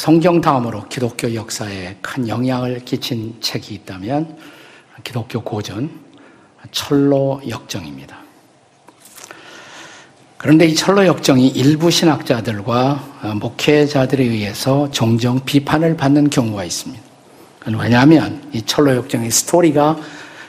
[0.00, 4.34] 성경 다음으로 기독교 역사에 큰 영향을 끼친 책이 있다면
[5.04, 5.90] 기독교 고전
[6.72, 8.16] 철로 역정입니다.
[10.38, 17.04] 그런데 이 철로 역정이 일부 신학자들과 목회자들에 의해서 종종 비판을 받는 경우가 있습니다.
[17.78, 19.98] 왜냐하면 이 철로 역정의 스토리가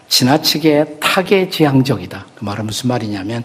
[0.08, 2.26] 지나치게 타계지향적이다.
[2.36, 3.44] 그 말은 무슨 말이냐면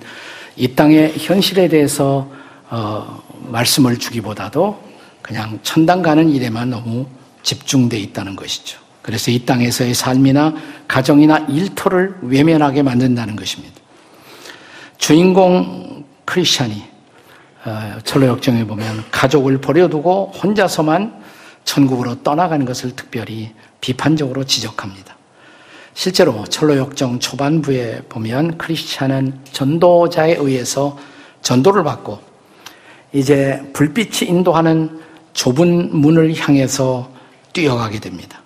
[0.55, 2.31] 이 땅의 현실에 대해서
[2.71, 4.86] 어, 말씀을 주기보다도
[5.27, 7.05] 그냥 천당 가는 일에만 너무
[7.43, 8.79] 집중돼 있다는 것이죠.
[9.03, 10.55] 그래서 이 땅에서의 삶이나
[10.87, 13.75] 가정이나 일터를 외면하게 만든다는 것입니다.
[14.99, 16.81] 주인공 크리스찬이
[17.65, 21.21] 어, 철로 역정에 보면 가족을 버려두고 혼자서만
[21.65, 25.17] 천국으로 떠나가는 것을 특별히 비판적으로 지적합니다.
[25.95, 30.97] 실제로 철로 역정 초반부에 보면 크리스찬은 전도자에 의해서
[31.43, 32.21] 전도를 받고
[33.13, 35.06] 이제 불빛이 인도하는
[35.37, 37.11] 좁은 문을 향해서
[37.53, 38.41] 뛰어가게 됩니다.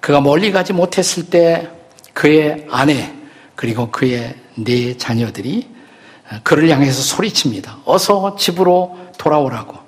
[0.00, 1.70] 그가 멀리 가지 못했을 때
[2.12, 3.14] 그의 아내
[3.54, 5.68] 그리고 그의 네 자녀들이
[6.42, 7.78] 그를 향해서 소리칩니다.
[7.84, 9.78] 어서 집으로 돌아오라고.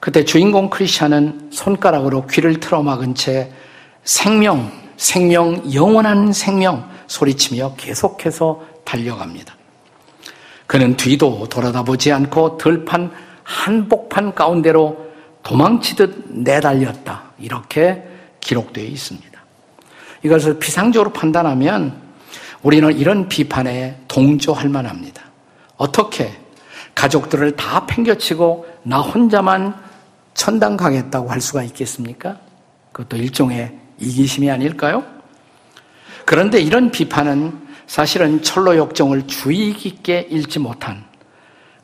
[0.00, 3.50] 그때 주인공 크리스찬은 손가락으로 귀를 틀어막은 채
[4.04, 9.56] 생명, 생명, 영원한 생명 소리치며 계속해서 달려갑니다.
[10.66, 13.10] 그는 뒤도 돌아다보지 않고 들판
[13.42, 15.03] 한복판 가운데로
[15.44, 17.22] 도망치듯 내달렸다.
[17.38, 18.02] 이렇게
[18.40, 19.40] 기록되어 있습니다.
[20.24, 22.02] 이것을 피상적으로 판단하면
[22.62, 25.22] 우리는 이런 비판에 동조할 만합니다.
[25.76, 26.32] 어떻게
[26.94, 29.74] 가족들을 다 팽겨치고 나 혼자만
[30.32, 32.38] 천당 가겠다고 할 수가 있겠습니까?
[32.92, 35.04] 그것도 일종의 이기심이 아닐까요?
[36.24, 41.04] 그런데 이런 비판은 사실은 철로 역정을 주의 깊게 읽지 못한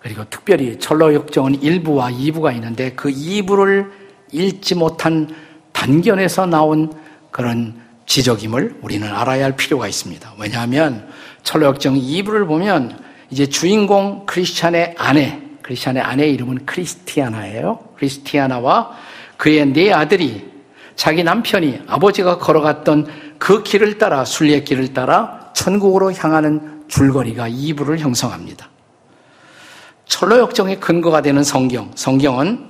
[0.00, 3.90] 그리고 특별히 철로 역정은 1부와 2부가 있는데 그 2부를
[4.32, 5.28] 읽지 못한
[5.72, 6.92] 단견에서 나온
[7.30, 10.34] 그런 지적임을 우리는 알아야 할 필요가 있습니다.
[10.38, 11.08] 왜냐하면
[11.42, 12.98] 철로 역정 2부를 보면
[13.30, 17.78] 이제 주인공 크리스찬의 아내, 크리스찬의 아내 이름은 크리스티아나예요.
[17.96, 18.96] 크리스티아나와
[19.36, 20.50] 그의 네 아들이
[20.96, 23.06] 자기 남편이 아버지가 걸어갔던
[23.38, 28.68] 그 길을 따라 순례 길을 따라 천국으로 향하는 줄거리가 2부를 형성합니다.
[30.10, 32.66] 철로 역정의 근거가 되는 성경, 성경은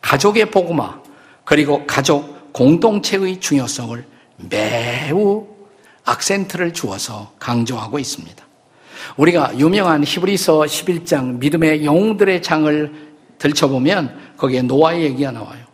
[0.00, 1.02] 가족의 복음화
[1.44, 4.06] 그리고 가족 공동체의 중요성을
[4.36, 5.48] 매우
[6.04, 8.46] 악센트를 주어서 강조하고 있습니다.
[9.16, 12.94] 우리가 유명한 히브리서 11장 믿음의 영웅들의 장을
[13.38, 15.66] 들춰보면 거기에 노아의 얘기가 나와요.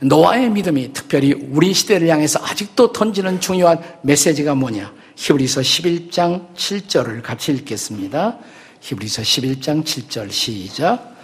[0.00, 4.92] 노아의 믿음이 특별히 우리 시대를 향해서 아직도 던지는 중요한 메시지가 뭐냐?
[5.16, 8.38] 히브리서 11장 7절을 같이 읽겠습니다.
[8.84, 11.16] 히브리서 11장 7절 시작.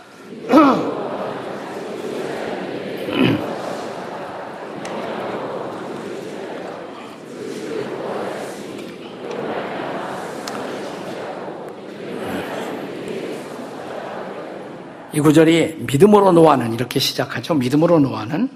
[15.12, 17.52] 이 구절이 믿음으로 노아는 이렇게 시작하죠.
[17.52, 18.48] 믿음으로 노아는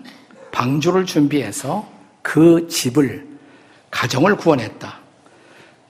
[0.50, 1.86] 방주를 준비해서
[2.22, 3.28] 그 집을
[3.90, 5.03] 가정을 구원했다.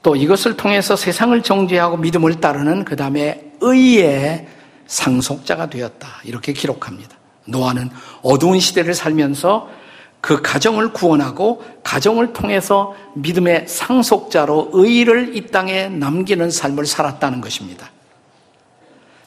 [0.04, 4.46] 또 이것을 통해서 세상을 정죄하고 믿음을 따르는 그 다음에 의의
[4.86, 6.20] 상속자가 되었다.
[6.24, 7.16] 이렇게 기록합니다.
[7.46, 7.88] 노아는
[8.22, 9.70] 어두운 시대를 살면서
[10.20, 17.90] 그 가정을 구원하고 가정을 통해서 믿음의 상속자로 의를 이 땅에 남기는 삶을 살았다는 것입니다.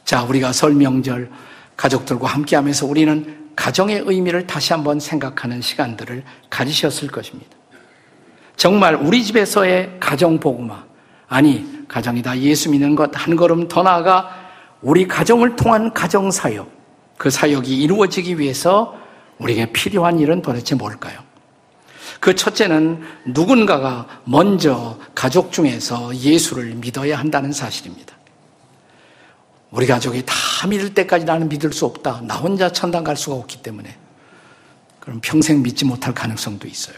[0.05, 1.31] 자, 우리가 설 명절
[1.75, 7.56] 가족들과 함께 하면서 우리는 가정의 의미를 다시 한번 생각하는 시간들을 가지셨을 것입니다.
[8.57, 10.83] 정말 우리 집에서의 가정 복음화,
[11.27, 14.29] 아니, 가정이다 예수 믿는 것 한 걸음 더 나아가
[14.81, 16.69] 우리 가정을 통한 가정 사역,
[17.17, 18.97] 그 사역이 이루어지기 위해서
[19.37, 21.19] 우리에게 필요한 일은 도대체 뭘까요?
[22.19, 28.15] 그 첫째는 누군가가 먼저 가족 중에서 예수를 믿어야 한다는 사실입니다.
[29.69, 30.33] 우리 가족이 다
[30.67, 32.21] 믿을 때까지 나는 믿을 수 없다.
[32.23, 33.95] 나 혼자 천당 갈 수가 없기 때문에.
[34.99, 36.95] 그럼 평생 믿지 못할 가능성도 있어요.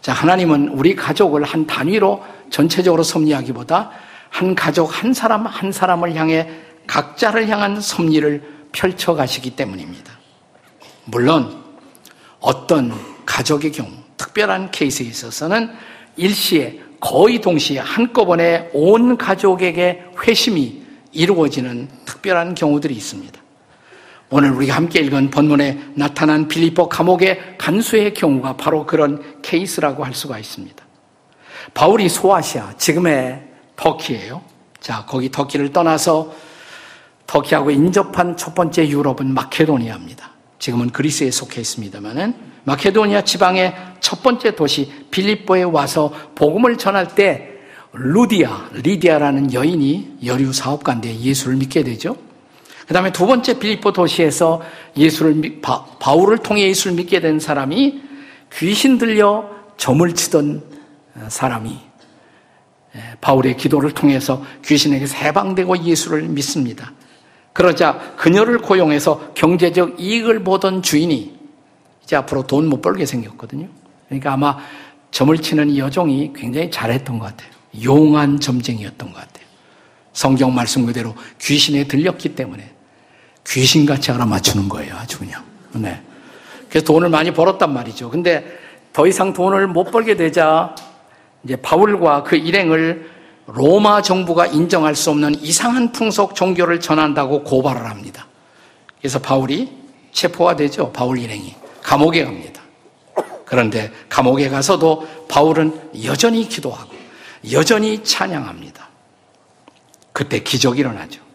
[0.00, 3.90] 자, 하나님은 우리 가족을 한 단위로 전체적으로 섭리하기보다
[4.30, 6.48] 한 가족 한 사람 한 사람을 향해
[6.86, 8.42] 각자를 향한 섭리를
[8.72, 10.12] 펼쳐 가시기 때문입니다.
[11.04, 11.62] 물론
[12.40, 12.94] 어떤
[13.26, 15.70] 가족의 경우 특별한 케이스에 있어서는
[16.16, 20.82] 일시에 거의 동시에 한꺼번에 온 가족에게 회심이
[21.12, 23.40] 이루어지는 특별한 경우들이 있습니다.
[24.32, 30.38] 오늘 우리가 함께 읽은 본문에 나타난 빌리포 감옥의 간수의 경우가 바로 그런 케이스라고 할 수가
[30.38, 30.84] 있습니다.
[31.74, 33.42] 바울이 소아시아, 지금의
[33.74, 34.40] 터키예요.
[34.78, 36.32] 자, 거기 터키를 떠나서
[37.26, 40.30] 터키하고 인접한 첫 번째 유럽은 마케도니아입니다.
[40.60, 42.34] 지금은 그리스에 속해 있습니다만은
[42.64, 47.48] 마케도니아 지방의 첫 번째 도시 빌립보에 와서 복음을 전할 때
[47.92, 52.16] 루디아, 리디아라는 여인이 여류 사업가인데 예수를 믿게 되죠.
[52.90, 54.60] 그 다음에 두 번째 빌립보 도시에서
[54.96, 58.02] 예수를, 바, 바울을 통해 예수를 믿게 된 사람이
[58.52, 60.60] 귀신 들려 점을 치던
[61.28, 61.78] 사람이
[63.20, 66.92] 바울의 기도를 통해서 귀신에게 해방되고 예수를 믿습니다.
[67.52, 71.38] 그러자 그녀를 고용해서 경제적 이익을 보던 주인이
[72.02, 73.68] 이제 앞으로 돈 못 벌게 생겼거든요.
[74.08, 74.58] 그러니까 아마
[75.12, 77.50] 점을 치는 이 여종이 굉장히 잘했던 것 같아요.
[77.84, 79.46] 용한 점쟁이였던 것 같아요.
[80.12, 82.79] 성경 말씀 그대로 귀신에 들렸기 때문에
[83.50, 84.94] 귀신같이 알아맞추는 거예요.
[84.96, 85.42] 아주 그냥.
[85.72, 86.00] 네.
[86.68, 88.10] 그래서 돈을 많이 벌었단 말이죠.
[88.10, 88.58] 근데
[88.92, 90.74] 더 이상 돈을 못 벌게 되자
[91.42, 93.10] 이제 바울과 그 일행을
[93.46, 98.26] 로마 정부가 인정할 수 없는 이상한 풍속 종교를 전한다고 고발을 합니다.
[99.00, 99.72] 그래서 바울이
[100.12, 100.92] 체포가 되죠.
[100.92, 101.56] 바울 일행이.
[101.82, 102.62] 감옥에 갑니다.
[103.44, 106.92] 그런데 감옥에 가서도 바울은 여전히 기도하고
[107.50, 108.88] 여전히 찬양합니다.
[110.12, 111.29] 그때 기적이 일어나죠.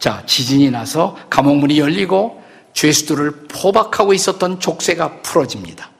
[0.00, 2.42] 자, 지진이 나서 감옥문이 열리고
[2.72, 5.90] 죄수들을 포박하고 있었던 족쇄가 풀어집니다.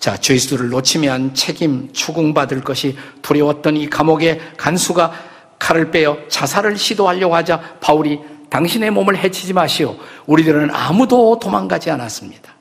[0.00, 5.12] 자, 죄수들을 놓치면 책임 추궁받을 것이 두려웠던 이 감옥의 간수가
[5.60, 8.18] 칼을 빼어 자살을 시도하려고 하자 바울이
[8.50, 9.96] 당신의 몸을 해치지 마시오.
[10.26, 12.53] 우리들은 아무도 도망가지 않았습니다.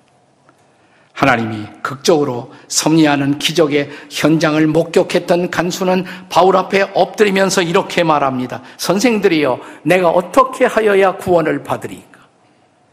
[1.13, 8.61] 하나님이 극적으로 섭리하는 기적의 현장을 목격했던 간수는 바울 앞에 엎드리면서 이렇게 말합니다.
[8.77, 12.19] 선생들이여, 내가 어떻게 하여야 구원을 받으리까?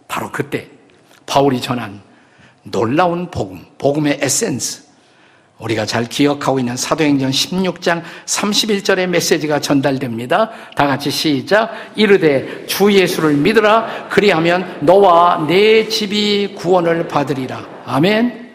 [0.07, 0.69] 바로 그때
[1.27, 2.01] 바울이 전한
[2.63, 4.91] 놀라운 복음, 복음의 에센스,
[5.61, 10.51] 우리가 잘 기억하고 있는 사도행전 16장 31절의 메시지가 전달됩니다.
[10.75, 11.71] 다 같이 시작.
[11.97, 14.09] 이르되 주 예수를 믿으라.
[14.09, 17.80] 그리하면 너와 내 집이 구원을 받으리라.
[17.91, 18.51] 아멘.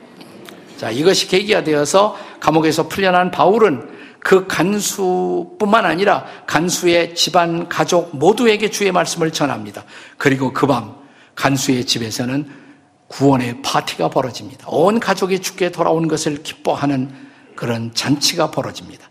[0.78, 3.90] 자, 이것이 계기가 되어서 감옥에서 풀려난 바울은
[4.20, 9.84] 그 간수뿐만 아니라 간수의 집안 가족 모두에게 주의 말씀을 전합니다.
[10.18, 10.96] 그리고 그 밤
[11.36, 12.50] 간수의 집에서는
[13.08, 14.68] 구원의 파티가 벌어집니다.
[14.70, 17.14] 온 가족이 죽게 돌아온 것을 기뻐하는
[17.56, 19.05] 그런 잔치가 벌어집니다.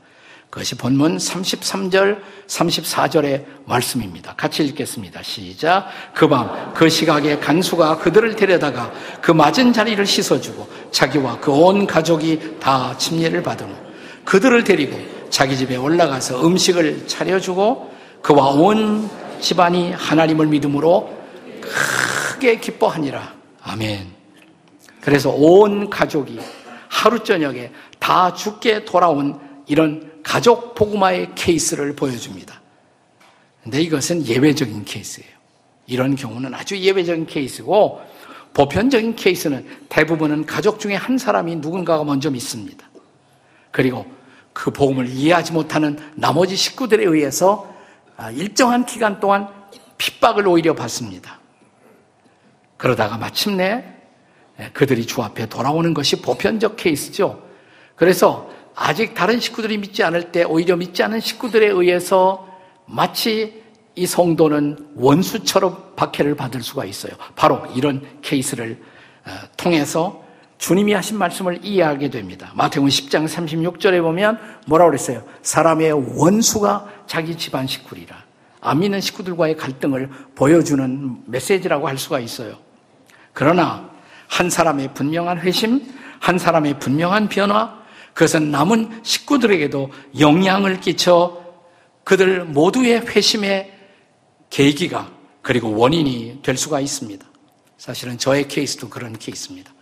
[0.54, 4.34] 그것이 본문 33절, 34절의 말씀입니다.
[4.36, 5.20] 같이 읽겠습니다.
[5.24, 5.88] 시작.
[6.14, 12.58] 그 밤, 그 시각에 간수가 그들을 데려다가 그 맞은 자리를 씻어주고 자기와 그 온 가족이
[12.60, 13.74] 다 침례를 받은 후
[14.24, 14.96] 그들을 데리고
[15.28, 17.92] 자기 집에 올라가서 음식을 차려주고
[18.22, 19.10] 그와 온
[19.40, 21.12] 집안이 하나님을 믿음으로
[21.62, 23.34] 크게 기뻐하니라.
[23.64, 24.06] 아멘.
[25.00, 26.38] 그래서 온 가족이
[26.86, 32.60] 하루 저녁에 다 죽게 돌아온 이런 가족 복음화의 케이스를 보여줍니다.
[33.62, 35.30] 근데 이것은 예외적인 케이스예요.
[35.86, 38.00] 이런 경우는 아주 예외적인 케이스고
[38.54, 42.88] 보편적인 케이스는 대부분은 가족 중에 한 사람이 누군가가 먼저 믿습니다.
[43.70, 44.06] 그리고
[44.52, 47.72] 그 복음을 이해하지 못하는 나머지 식구들에 의해서
[48.16, 49.48] 아, 일정한 기간 동안
[49.98, 51.40] 핍박을 오히려 받습니다.
[52.76, 53.84] 그러다가 마침내
[54.72, 57.42] 그들이 주 앞에 돌아오는 것이 보편적 케이스죠.
[57.96, 62.48] 그래서 아직 다른 식구들이 믿지 않을 때 오히려 믿지 않은 식구들에 의해서
[62.86, 63.62] 마치
[63.94, 67.12] 이 성도는 원수처럼 박해를 받을 수가 있어요.
[67.36, 68.82] 바로 이런 케이스를
[69.26, 70.24] 어, 통해서
[70.58, 72.50] 주님이 하신 말씀을 이해하게 됩니다.
[72.54, 75.22] 마태복음 10장 36절에 보면 뭐라고 그랬어요?
[75.42, 78.16] 사람의 원수가 자기 집안 식구리라.
[78.60, 82.56] 안 믿는 식구들과의 갈등을 보여주는 메시지라고 할 수가 있어요.
[83.32, 83.90] 그러나
[84.26, 85.82] 한 사람의 분명한 회심,
[86.18, 87.83] 한 사람의 분명한 변화,
[88.14, 91.44] 그것은 남은 식구들에게도 영향을 끼쳐
[92.04, 93.72] 그들 모두의 회심의
[94.50, 97.26] 계기가 그리고 원인이 될 수가 있습니다.
[97.76, 99.72] 사실은 저의 케이스도 그런 케이스입니다.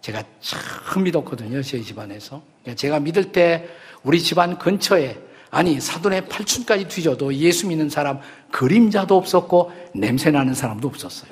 [0.00, 2.42] 제가 참 믿었거든요, 저희 집안에서.
[2.76, 3.68] 제가 믿을 때
[4.02, 5.18] 우리 집안 근처에
[5.50, 8.20] 아니 사돈의 팔춘까지 뒤져도 예수 믿는 사람
[8.52, 11.30] 그림자도 없었고 냄새 나는 사람도 없었어요.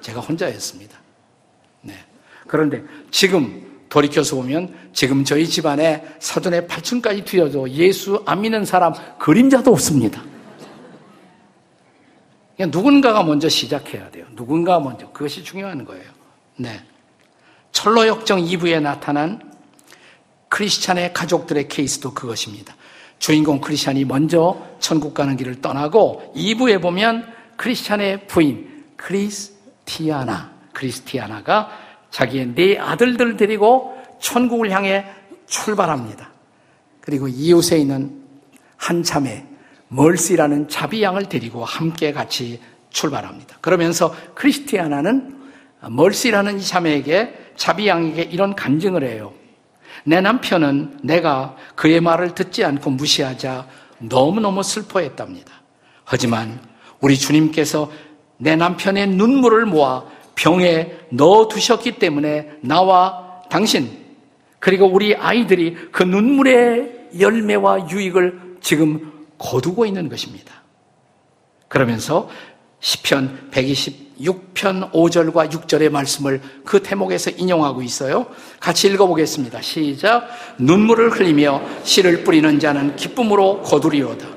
[0.00, 0.96] 제가 혼자였습니다.
[1.82, 1.94] 네.
[2.46, 9.70] 그런데 지금 돌이켜서 보면 지금 저희 집안에 사돈의 팔춘까지 뒤져도 예수 안 믿는 사람 그림자도
[9.72, 10.22] 없습니다.
[12.56, 14.24] 그냥 누군가가 먼저 시작해야 돼요.
[14.34, 15.10] 누군가 먼저.
[15.12, 16.04] 그것이 중요한 거예요.
[16.56, 16.80] 네.
[17.70, 19.52] 철로 역정 2부에 나타난
[20.48, 22.74] 크리스찬의 가족들의 케이스도 그것입니다.
[23.18, 31.85] 주인공 크리스찬이 먼저 천국 가는 길을 떠나고 2부에 보면 크리스찬의 부인 크리스티아나 크리스티아나가
[32.16, 35.04] 자기의 네 아들들을 데리고 천국을 향해
[35.46, 36.30] 출발합니다.
[37.02, 38.22] 그리고 이웃에 있는
[38.78, 39.44] 한 참에
[39.88, 42.58] 멀시라는 자비양을 데리고 함께 같이
[42.88, 43.58] 출발합니다.
[43.60, 45.36] 그러면서 크리스티아나는
[45.90, 49.34] 멀시라는 이 자매에게 자비양에게 이런 간증을 해요.
[50.04, 53.66] 내 남편은 내가 그의 말을 듣지 않고 무시하자
[53.98, 55.52] 너무너무 슬퍼했답니다.
[56.04, 56.60] 하지만
[57.00, 57.92] 우리 주님께서
[58.38, 64.06] 내 남편의 눈물을 모아 병에 넣어 두셨기 때문에 나와 당신
[64.60, 70.62] 그리고 우리 아이들이 그 눈물의 열매와 유익을 지금 거두고 있는 것입니다.
[71.68, 72.28] 그러면서
[72.80, 78.26] 시편 126편 5절과 6절의 말씀을 그 대목에서 인용하고 있어요.
[78.60, 79.60] 같이 읽어보겠습니다.
[79.62, 80.28] 시작.
[80.58, 84.35] 눈물을 흘리며 씨를 뿌리는 자는 기쁨으로 거두리로다.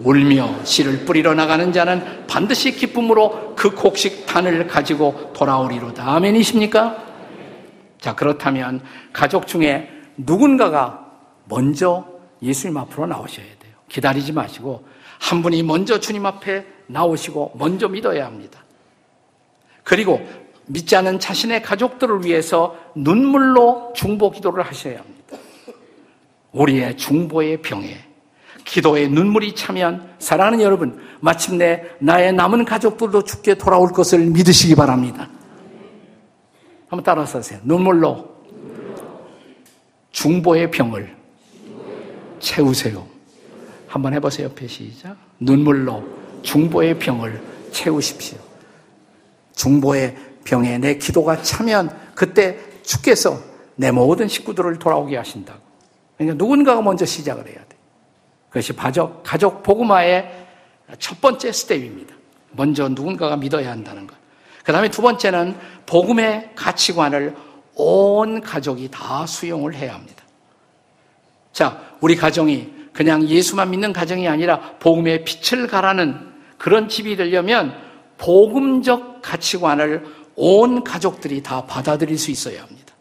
[0.00, 6.08] 울며 씨를 뿌리러 나가는 자는 반드시 기쁨으로 그 곡식탄을 가지고 돌아오리로다.
[6.14, 7.04] 아멘이십니까?
[8.00, 8.80] 자, 그렇다면
[9.12, 11.06] 가족 중에 누군가가
[11.44, 12.06] 먼저
[12.42, 13.72] 예수님 앞으로 나오셔야 돼요.
[13.88, 14.86] 기다리지 마시고
[15.18, 18.64] 한 분이 먼저 주님 앞에 나오시고 먼저 믿어야 합니다.
[19.82, 20.24] 그리고
[20.66, 25.36] 믿지 않은 자신의 가족들을 위해서 눈물로 중보 기도를 하셔야 합니다.
[26.52, 28.07] 우리의 중보의 병에
[28.68, 35.28] 기도에 눈물이 차면 사랑하는 여러분 마침내 나의 남은 가족들도 죽게 돌아올 것을 믿으시기 바랍니다.
[36.88, 37.58] 한번 따라서 하세요.
[37.64, 38.28] 눈물로
[40.10, 41.16] 중보의 병을
[42.40, 43.06] 채우세요.
[43.86, 44.48] 한번 해보세요.
[44.48, 45.16] 옆에 시작.
[45.40, 46.04] 눈물로
[46.42, 47.40] 중보의 병을
[47.72, 48.38] 채우십시오.
[49.56, 53.40] 중보의 병에 내 기도가 차면 그때 주께서
[53.76, 55.60] 내 모든 식구들을 돌아오게 하신다고.
[56.18, 57.67] 그러니까 누군가가 먼저 시작을 해야 돼.
[58.48, 60.46] 그것이 가족, 가족 복음화의
[60.98, 62.14] 첫 번째 스텝입니다.
[62.52, 64.16] 먼저 누군가가 믿어야 한다는 것.
[64.64, 67.36] 그 다음에 두 번째는 복음의 가치관을
[67.74, 70.24] 온 가족이 다 수용을 해야 합니다.
[71.52, 77.74] 자, 우리 가정이 그냥 예수만 믿는 가정이 아니라 복음의 빛을 가라는 그런 집이 되려면
[78.18, 82.94] 복음적 가치관을 온 가족들이 다 받아들일 수 있어야 합니다.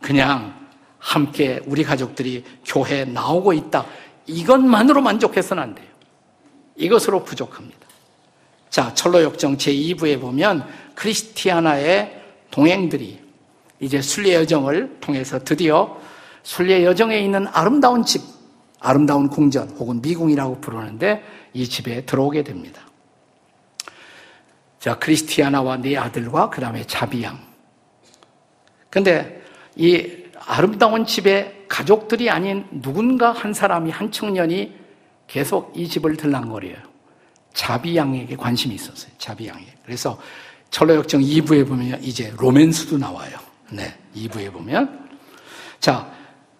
[0.00, 0.54] 그냥
[0.98, 3.86] 함께 우리 가족들이 교회에 나오고 있다.
[4.26, 5.86] 이것만으로 만족해서는 안 돼요.
[6.76, 7.86] 이것으로 부족합니다.
[8.70, 13.20] 자, 철로 역정 제2부에 보면 크리스티아나의 동행들이
[13.80, 15.98] 이제 순례 여정을 통해서 드디어
[16.42, 18.22] 순례 여정에 있는 아름다운 집,
[18.80, 22.82] 아름다운 궁전 혹은 미궁이라고 부르는데 이 집에 들어오게 됩니다.
[24.78, 27.38] 자, 크리스티아나와 네 아들과 그 다음에 자비양.
[28.90, 29.42] 근데
[29.74, 34.72] 이 아름다운 집에 가족들이 아닌 누군가 한 사람이, 한 청년이
[35.26, 36.76] 계속 이 집을 들락거려요.
[37.54, 39.10] 자비양에게 관심이 있었어요.
[39.18, 39.64] 자비양에.
[39.84, 40.18] 그래서
[40.70, 43.38] 철로역정 2부에 보면 이제 로맨스도 나와요.
[43.70, 43.94] 네.
[44.14, 45.06] 2부에 보면.
[45.80, 46.10] 자,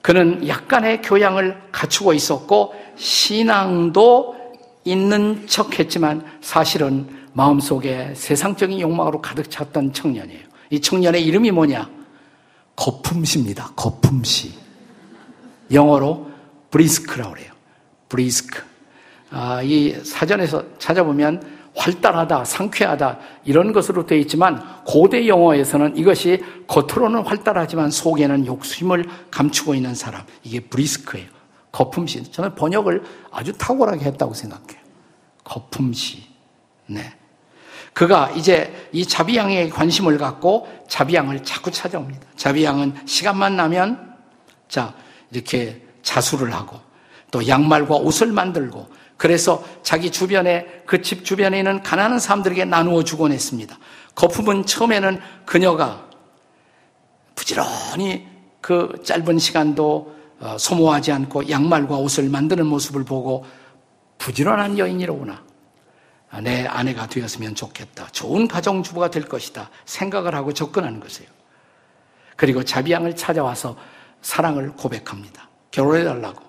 [0.02, 4.36] 그는 약간의 교양을 갖추고 있었고 신앙도
[4.84, 10.46] 있는 척 했지만 사실은 마음속에 세상적인 욕망으로 가득 찼던 청년이에요.
[10.70, 11.90] 이 청년의 이름이 뭐냐?
[12.76, 13.72] 거품시입니다.
[13.76, 14.65] 거품시.
[15.70, 16.30] 영어로
[16.70, 17.52] 브리스크라고 그래요.
[18.08, 18.62] 브리스크.
[19.30, 27.90] 아, 이 사전에서 찾아보면 활달하다, 상쾌하다 이런 것으로 되어 있지만 고대 영어에서는 이것이 겉으로는 활달하지만
[27.90, 31.28] 속에는 욕심을 감추고 있는 사람 이게 브리스크예요.
[31.72, 32.30] 거품시.
[32.32, 34.80] 저는 번역을 아주 탁월하게 했다고 생각해요.
[35.44, 36.24] 거품시.
[36.86, 37.12] 네.
[37.92, 42.26] 그가 이제 이 자비양에 관심을 갖고 자비양을 자꾸 찾아옵니다.
[42.36, 44.14] 자비양은 시간만 나면
[44.68, 44.94] 자
[45.30, 46.78] 이렇게 자수를 하고
[47.30, 53.32] 또 양말과 옷을 만들고 그래서 자기 주변에 그 집 주변에 있는 가난한 사람들에게 나누어 주곤
[53.32, 53.78] 했습니다.
[54.14, 56.06] 거품은 처음에는 그녀가
[57.34, 58.26] 부지런히
[58.60, 63.44] 그 짧은 시간도 어, 소모하지 않고 양말과 옷을 만드는 모습을 보고
[64.18, 65.42] 부지런한 여인이로구나.
[66.30, 68.08] 아, 내 아내가 되었으면 좋겠다.
[68.12, 69.70] 좋은 가정주부가 될 것이다.
[69.86, 71.30] 생각을 하고 접근하는 것이에요.
[72.36, 73.76] 그리고 자비양을 찾아와서
[74.26, 75.48] 사랑을 고백합니다.
[75.70, 76.42] 결혼해달라고.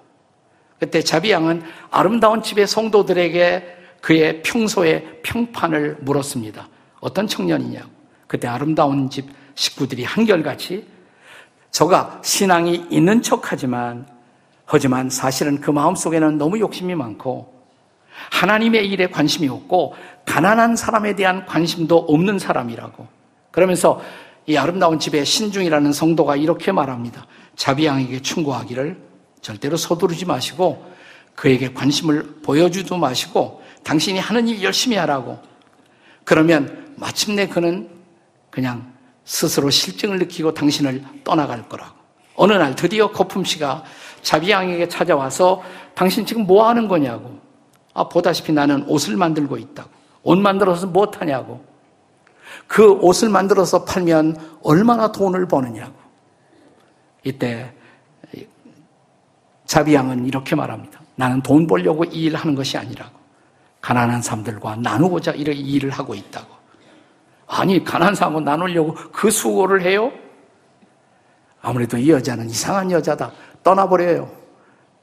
[0.80, 6.68] 그때 자비양은 아름다운 집의 성도들에게 그의 평소의 평판을 물었습니다.
[7.02, 7.88] 어떤 청년이냐고.
[8.26, 10.88] 그때 아름다운 집 식구들이 한결같이
[11.70, 14.08] 저가 신앙이 있는 척 하지만,
[14.66, 17.54] 하지만 사실은 그 마음속에는 너무 욕심이 많고,
[18.32, 19.94] 하나님의 일에 관심이 없고,
[20.26, 23.08] 가난한 사람에 대한 관심도 없는 사람이라고.
[23.52, 24.02] 그러면서
[24.48, 27.28] 이 아름다운 집의 신중이라는 성도가 이렇게 말합니다.
[27.58, 28.98] 자비양에게 충고하기를
[29.42, 30.86] 절대로 서두르지 마시고
[31.36, 35.40] 그에게 관심을 보여주도 마시고 당신이 하는 일 열심히 하라고.
[36.24, 37.90] 그러면 마침내 그는
[38.50, 38.94] 그냥
[39.26, 41.96] 스스로 실증을 느끼고 당신을 떠나갈 거라고.
[42.36, 43.84] 어느 날 드디어 거품 씨가
[44.22, 45.62] 자비양에게 찾아와서
[45.96, 47.40] 당신 지금 뭐 하는 거냐고.
[47.94, 49.90] 아, 보다시피 나는 옷을 만들고 있다고.
[50.24, 51.64] 옷 만들어서 뭐 하냐고.
[52.68, 55.97] 그 옷을 만들어서 팔면 얼마나 돈을 버느냐고.
[57.28, 57.74] 이때
[59.66, 61.02] 자비양은 이렇게 말합니다.
[61.16, 63.18] 나는 돈 벌려고 이 일을 하는 것이 아니라고.
[63.82, 66.56] 가난한 사람들과 나누고자 이렇게 일을 하고 있다고.
[67.48, 70.12] 아니, 가난한 사람과 나누려고 그 수고를 해요?
[71.62, 73.32] 아무래도 이 여자는 이상한 여자다.
[73.64, 74.32] 떠나버려요.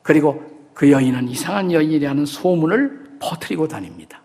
[0.02, 4.21] 그리고 그 여인은 이상한 여인이라는 소문을 퍼뜨리고 다닙니다.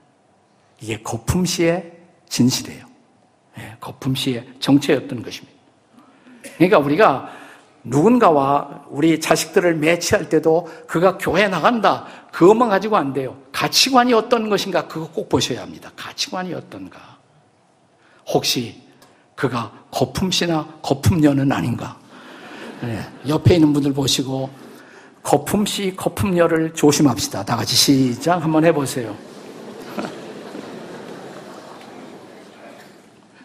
[0.81, 1.97] 이게 거품시의
[2.29, 2.85] 진실이에요.
[3.57, 5.59] 네, 거품시의 정체였던 것입니다.
[6.55, 7.38] 그러니까 우리가
[7.83, 12.05] 누군가와 우리 자식들을 매치할 때도 그가 교회 나간다.
[12.31, 13.37] 그것만 가지고 안 돼요.
[13.51, 15.91] 가치관이 어떤 것인가 그거 꼭 보셔야 합니다.
[15.95, 17.17] 가치관이 어떤가.
[18.27, 18.81] 혹시
[19.35, 21.97] 그가 거품씨나 거품녀는 아닌가.
[22.81, 24.49] 네, 옆에 있는 분들 보시고
[25.23, 27.45] 거품씨, 거품녀를 조심합시다.
[27.45, 29.15] 다 같이 시작 한번 해보세요.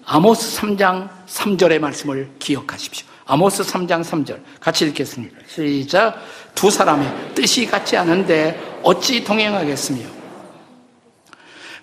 [0.07, 3.14] 아모스 3장 3절의 말씀을 기억하십시오.
[3.27, 5.37] 아모스 3장 3절 같이 읽겠습니다.
[5.47, 6.21] 시작.
[6.55, 10.05] 두 사람의 뜻이 같지 않은데 어찌 동행하겠으며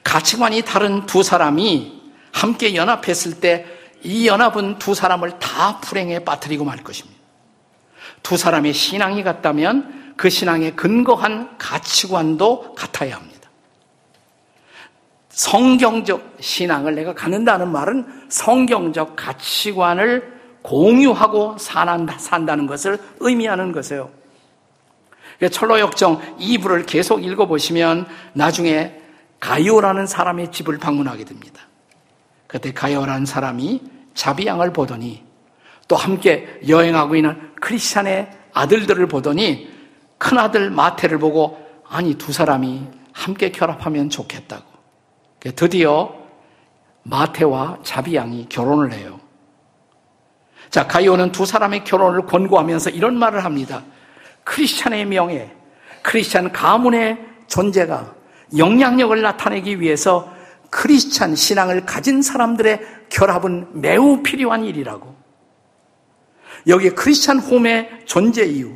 [0.03, 6.83] 가치관이 다른 두 사람이 함께 연합했을 때 이 연합은 두 사람을 다 불행에 빠뜨리고 말
[6.83, 7.19] 것입니다.
[8.23, 13.49] 두 사람의 신앙이 같다면 그 신앙에 근거한 가치관도 같아야 합니다.
[15.29, 24.09] 성경적 신앙을 내가 갖는다는 말은 성경적 가치관을 공유하고 산다는 것을 의미하는 것이에요.
[25.49, 29.01] 철로역정 2부를 계속 읽어보시면 나중에
[29.39, 31.63] 가이오라는 사람의 집을 방문하게 됩니다.
[32.47, 33.81] 그때 가이오라는 사람이
[34.13, 35.23] 자비양을 보더니
[35.87, 39.69] 또 함께 여행하고 있는 크리스찬의 아들들을 보더니
[40.17, 44.63] 큰아들 마태를 보고 아니 두 사람이 함께 결합하면 좋겠다고.
[45.55, 46.13] 드디어
[47.03, 49.20] 마태와 자비양이 결혼을 해요.
[50.71, 53.83] 자, 가이오는 두 사람의 결혼을 권고하면서 이런 말을 합니다.
[54.45, 55.51] 크리스찬의 명예,
[56.01, 58.15] 크리스찬 가문의 존재가
[58.57, 60.33] 영향력을 나타내기 위해서
[60.69, 62.79] 크리스찬 신앙을 가진 사람들의
[63.09, 65.13] 결합은 매우 필요한 일이라고.
[66.67, 68.71] 여기 크리스찬 홈의 존재 이유,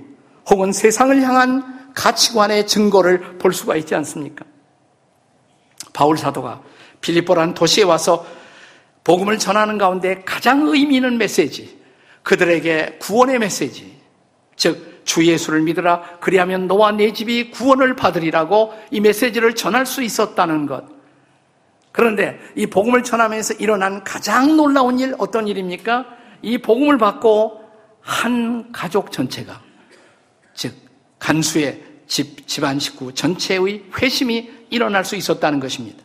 [0.50, 4.44] 혹은 세상을 향한 가치관의 증거를 볼 수가 있지 않습니까?
[5.94, 6.62] 바울 사도가
[7.00, 8.26] 빌립보라는 도시에 와서
[9.06, 11.85] 복음을 전하는 가운데 가장 의미 있는 메시지,
[12.26, 14.02] 그들에게 구원의 메시지,
[14.56, 16.18] 즉, 주 예수를 믿으라.
[16.20, 20.84] 그리하면 너와 내 집이 구원을 받으리라고 이 메시지를 전할 수 있었다는 것.
[21.92, 26.08] 그런데 이 복음을 전하면서 일어난 가장 놀라운 일 어떤 일입니까?
[26.42, 27.62] 이 복음을 받고
[28.02, 29.62] 한 가족 전체가
[30.56, 30.74] 즉
[31.20, 36.04] 간수의 집 집안 식구 전체의 회심이 일어날 수 있었다는 것입니다.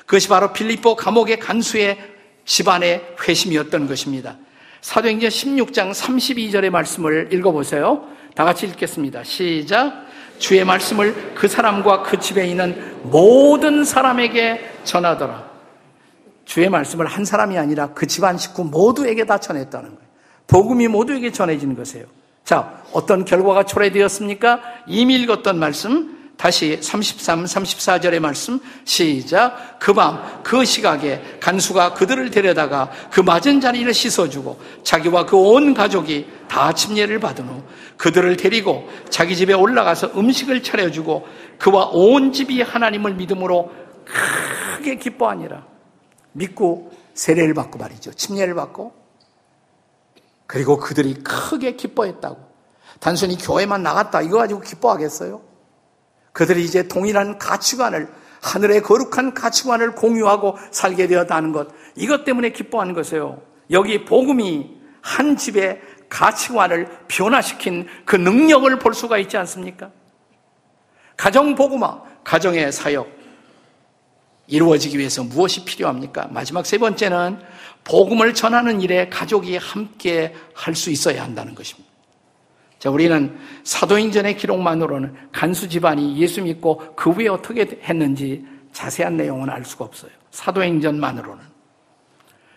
[0.00, 1.98] 그것이 바로 필리포 감옥의 간수의
[2.44, 4.36] 집안의 회심이었던 것입니다.
[4.82, 8.04] 사도행전 16장 32절의 말씀을 읽어보세요.
[8.34, 9.22] 다 같이 읽겠습니다.
[9.22, 10.06] 시작.
[10.38, 15.50] 주의 말씀을 그 사람과 그 집에 있는 모든 사람에게 전하더라.
[16.44, 20.08] 주의 말씀을 한 사람이 아니라 그 집안 식구 모두에게 다 전했다는 거예요.
[20.48, 22.06] 복음이 모두에게 전해지는 것이에요.
[22.44, 24.60] 자, 어떤 결과가 초래되었습니까?
[24.88, 29.78] 이미 읽었던 말씀, 다시 33, 34절의 말씀 시작.
[29.78, 36.26] 그 밤, 그 시각에 간수가 그들을 데려다가 그 맞은 자리를 씻어주고 자기와 그 온 가족이
[36.48, 37.62] 다 침례를 받은 후
[37.96, 41.28] 그들을 데리고 자기 집에 올라가서 음식을 차려주고
[41.60, 43.70] 그와 온 집이 하나님을 믿음으로
[44.04, 45.64] 크게 기뻐하니라.
[46.32, 48.14] 믿고 세례를 받고 말이죠.
[48.14, 48.92] 침례를 받고
[50.48, 52.36] 그리고 그들이 크게 기뻐했다고.
[52.98, 55.51] 단순히 교회만 나갔다 이거 가지고 기뻐하겠어요?
[56.32, 58.08] 그들이 이제 동일한 가치관을
[58.40, 63.40] 하늘의 거룩한 가치관을 공유하고 살게 되었다는 것 이것 때문에 기뻐하는 것이에요.
[63.70, 69.90] 여기 복음이 한 집의 가치관을 변화시킨 그 능력을 볼 수가 있지 않습니까?
[71.16, 73.08] 가정 복음화, 가정의 사역
[74.48, 76.28] 이루어지기 위해서 무엇이 필요합니까?
[76.30, 77.38] 마지막 세 번째는
[77.84, 81.91] 복음을 전하는 일에 가족이 함께 할 수 있어야 한다는 것입니다.
[82.82, 89.64] 자, 우리는 사도행전의 기록만으로는 간수 집안이 예수 믿고 그 후에 어떻게 했는지 자세한 내용은 알
[89.64, 90.10] 수가 없어요.
[90.32, 91.44] 사도행전만으로는.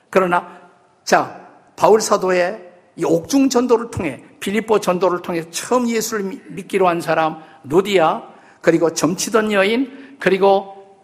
[0.10, 0.72] 그러나,
[1.04, 2.60] 자, 바울 사도의
[2.96, 8.24] 이 옥중 전도를 통해, 빌립보 전도를 통해 처음 예수를 믿기로 한 사람, 노디아,
[8.62, 10.98] 그리고 점치던 여인, 그리고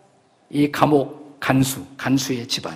[0.50, 2.76] 이 감옥 간수, 간수의 집안.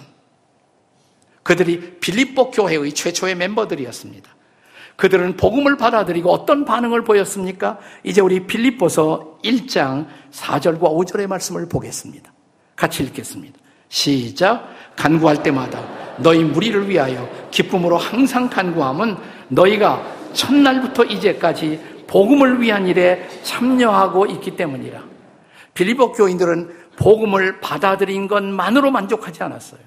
[1.42, 4.35] 그들이 빌립보 교회의 최초의 멤버들이었습니다.
[4.96, 7.80] 그들은 복음을 받아들이고 어떤 반응을 보였습니까?
[8.04, 12.32] 이제 우리 빌립보서 1장 4절과 5절의 말씀을 보겠습니다.
[12.76, 13.60] 같이 읽겠습니다.
[13.90, 14.70] 시작.
[14.96, 15.82] 간구할 때마다
[16.18, 19.18] 너희 무리를 위하여 기쁨으로 항상 간구함은
[19.50, 20.02] 너희가
[20.34, 25.04] 첫날부터 이제까지 복음을 위한 일에 참여하고 있기 때문이라.
[25.74, 29.82] 빌리보 교인들은 복음을 받아들인 것만으로 만족하지 않았어요.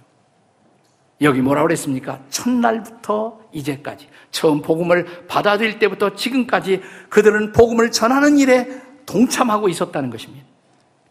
[1.21, 2.21] 여기 뭐라 그랬습니까?
[2.31, 4.09] 첫날부터 이제까지.
[4.31, 8.69] 처음 복음을 받아들일 때부터 지금까지 그들은 복음을 전하는 일에
[9.05, 10.47] 동참하고 있었다는 것입니다.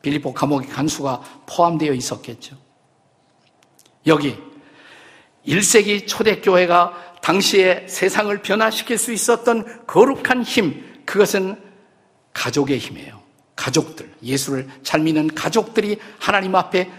[0.02, 2.56] 빌리보 감옥의 간수가 포함되어 있었겠죠.
[4.06, 4.38] 여기
[5.46, 11.60] 1세기 초대교회가 당시에 세상을 변화시킬 수 있었던 거룩한 힘, 그것은
[12.34, 13.22] 가족의 힘이에요.
[13.56, 16.90] 가족들, 예수를 잘 믿는 가족들이 하나님 앞에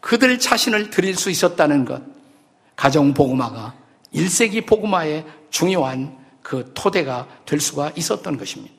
[0.00, 2.13] 그들 자신을 드릴 수 있었다는 것.
[2.76, 3.74] 가정 복음화가
[4.14, 8.74] 1세기 복음화의 중요한 그 토대가 될 수가 있었던 것입니다.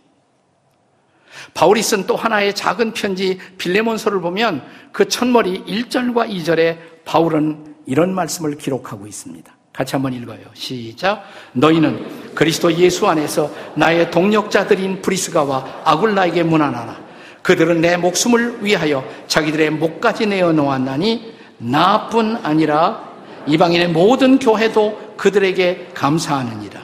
[1.54, 8.58] 바울이 쓴 또 하나의 작은 편지 빌레몬서를 보면 그 첫머리 1절과 2절에 바울은 이런 말씀을
[8.58, 9.54] 기록하고 있습니다.
[9.74, 10.40] 같이 한번 읽어요.
[10.54, 11.26] 시작.
[11.52, 17.04] 너희는 그리스도 예수 안에서 나의 동력자들인 브리스가와 아굴라에게 문안하라.
[17.42, 23.05] 그들은 내 목숨을 위하여 자기들의 목까지 내어 놓았나니 나뿐 아니라
[23.48, 26.82] 이방인의 모든 교회도 그들에게 감사하느니라.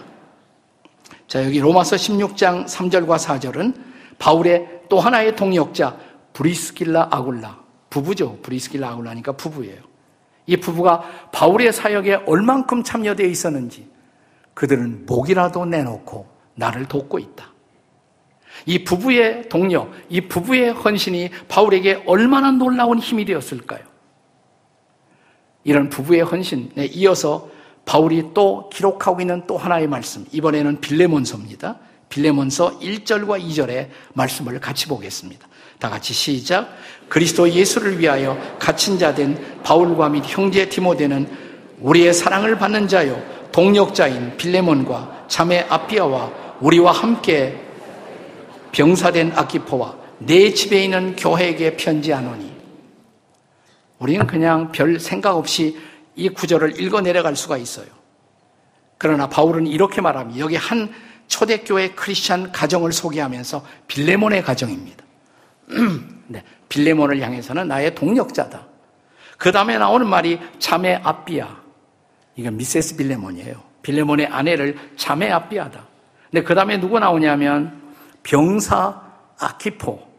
[1.28, 3.76] 자, 여기 로마서 16장 3절과 4절은
[4.20, 5.98] 바울의 또 하나의 동력자
[6.34, 8.40] 브리스길라 아굴라 부부죠.
[8.42, 9.82] 브리스길라 아굴라니까 부부예요.
[10.46, 13.90] 이 부부가 바울의 사역에 얼만큼 참여되어 있었는지
[14.54, 17.52] 그들은 목이라도 내놓고 나를 돕고 있다.
[18.66, 23.91] 이 부부의 동료, 이 부부의 헌신이 바울에게 얼마나 놀라운 힘이 되었을까요?
[25.64, 27.50] 이런 부부의 헌신에 이어서
[27.86, 31.78] 바울이 또 기록하고 있는 또 하나의 말씀, 이번에는 빌레몬서입니다.
[32.10, 35.48] 빌레몬서 1절과 2절의 말씀을 같이 보겠습니다.
[35.80, 36.70] 다 같이 시작.
[37.10, 41.28] 그리스도 예수를 위하여 갇힌 자 된 바울과 및 형제 디모데는
[41.80, 43.22] 우리의 사랑을 받는 자요
[43.52, 47.60] 동력자인 빌레몬과 자매 아피아와 우리와 함께
[48.72, 52.51] 병사된 아키포와 내 집에 있는 교회에게 편지하노니
[54.02, 55.80] 우리는 그냥 별 생각 없이
[56.16, 57.86] 이 구절을 읽어 내려갈 수가 있어요.
[58.98, 60.40] 그러나 바울은 이렇게 말합니다.
[60.40, 60.92] 여기 한
[61.28, 65.06] 초대교회 크리스찬 가정을 소개하면서 빌레몬의 가정입니다.
[66.28, 68.66] 네, 빌레몬을 향해서는 나의 동력자다.
[69.38, 71.62] 그 다음에 나오는 말이 자매 아비야.
[72.36, 73.56] 이건 미세스 빌레몬이에요.
[73.84, 75.88] 빌레몬의 아내를 자매 아비야다.
[76.32, 77.80] 근데 그 다음에 누구 나오냐면
[78.24, 79.00] 병사
[79.38, 80.11] 아키포.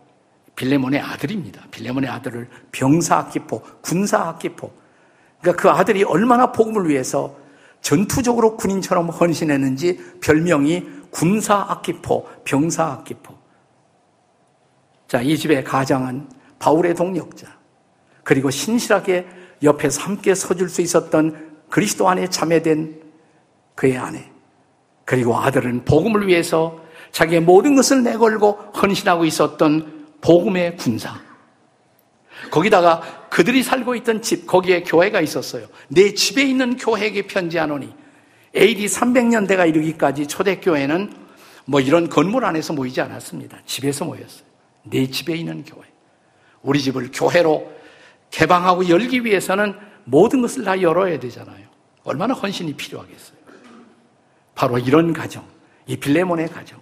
[0.57, 1.63] 빌레몬의 아들입니다.
[1.71, 4.71] 빌레몬의 아들을 병사 아키포, 군사 아키포.
[5.41, 7.37] 그러니까 그 아들이 얼마나 복음을 위해서
[7.81, 13.35] 전투적으로 군인처럼 헌신했는지 별명이 군사 아키포, 병사 아키포.
[15.09, 17.47] 자, 이 집의 가장은 바울의 동력자,
[18.23, 19.27] 그리고 신실하게
[19.63, 23.03] 옆에서 함께 서줄 수 있었던 그리스도 안에 참여된
[23.75, 24.31] 그의 아내,
[25.05, 31.21] 그리고 아들은 복음을 위해서 자기의 모든 것을 내걸고 헌신하고 있었던 복음의 군사.
[32.51, 35.67] 거기다가 그들이 살고 있던 집, 거기에 교회가 있었어요.
[35.89, 37.93] 내 집에 있는 교회에게 편지하노니
[38.57, 41.13] AD 300년대가 이르기까지 초대교회는
[41.65, 43.59] 뭐 이런 건물 안에서 모이지 않았습니다.
[43.67, 44.45] 집에서 모였어요.
[44.85, 45.83] 내 집에 있는 교회.
[46.63, 47.73] 우리 집을 교회로
[48.31, 51.67] 개방하고 열기 위해서는 모든 것을 다 열어야 되잖아요.
[52.05, 53.39] 얼마나 헌신이 필요하겠어요.
[54.55, 55.47] 바로 이런 가정,
[55.87, 56.81] 이 빌레몬의 가정,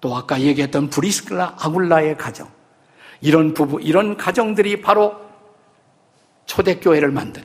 [0.00, 2.50] 또 아까 얘기했던 브리스클라 아굴라의 가정,
[3.20, 5.14] 이런 부부, 이런 가정들이 바로
[6.46, 7.44] 초대교회를 만든,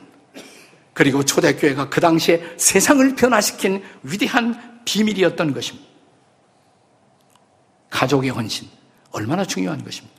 [0.92, 5.86] 그리고 초대교회가 그 당시에 세상을 변화시킨 위대한 비밀이었던 것입니다.
[7.90, 8.68] 가족의 헌신.
[9.10, 10.16] 얼마나 중요한 것입니다.